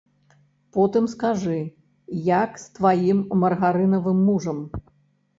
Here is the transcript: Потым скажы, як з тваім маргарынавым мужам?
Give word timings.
Потым 0.75 1.05
скажы, 1.11 1.57
як 2.29 2.51
з 2.63 2.71
тваім 2.77 3.19
маргарынавым 3.43 4.17
мужам? 4.31 4.59